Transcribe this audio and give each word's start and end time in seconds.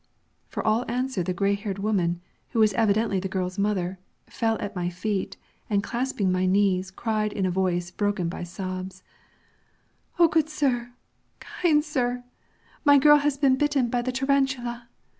For 0.47 0.65
all 0.65 0.83
answer 0.89 1.21
the 1.21 1.31
gray 1.31 1.53
haired 1.53 1.77
woman, 1.77 2.21
who 2.49 2.59
was 2.59 2.73
evidently 2.73 3.19
the 3.19 3.27
girl's 3.27 3.59
mother, 3.59 3.99
fell 4.25 4.57
at 4.59 4.75
my 4.75 4.89
feet, 4.89 5.37
and 5.69 5.83
clasping 5.83 6.31
my 6.31 6.47
knees, 6.47 6.89
cried 6.89 7.31
in 7.31 7.45
a 7.45 7.51
voice 7.51 7.91
broken 7.91 8.27
by 8.27 8.41
sobs, 8.41 9.03
"O 10.17 10.27
good 10.27 10.49
sir, 10.49 10.93
kind 11.39 11.85
sir, 11.85 12.23
my 12.83 12.97
girl 12.97 13.17
has 13.17 13.37
been 13.37 13.57
bitten 13.57 13.89
by 13.91 14.01
the 14.01 14.11
tarantula! 14.11 14.89